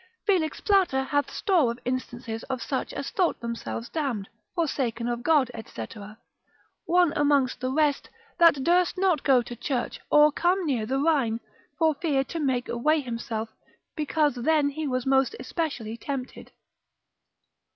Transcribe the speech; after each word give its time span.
Felix 0.25 0.59
Plater 0.59 1.03
hath 1.03 1.29
store 1.29 1.69
of 1.71 1.79
instances 1.85 2.41
of 2.45 2.59
such 2.59 2.91
as 2.91 3.11
thought 3.11 3.39
themselves 3.39 3.87
damned, 3.87 4.29
forsaken 4.55 5.07
of 5.07 5.21
God, 5.21 5.51
&c. 5.67 5.87
One 6.87 7.13
amongst 7.15 7.59
the 7.61 7.71
rest, 7.71 8.09
that 8.39 8.63
durst 8.63 8.97
not 8.97 9.21
go 9.23 9.43
to 9.43 9.55
church, 9.55 9.99
or 10.09 10.31
come 10.31 10.65
near 10.65 10.87
the 10.87 10.97
Rhine, 10.97 11.39
for 11.77 11.93
fear 11.93 12.23
to 12.23 12.39
make 12.39 12.67
away 12.67 13.01
himself, 13.01 13.49
because 13.95 14.33
then 14.33 14.69
he 14.69 14.87
was 14.87 15.05
most 15.05 15.35
especially 15.39 15.95
tempted. 15.97 16.51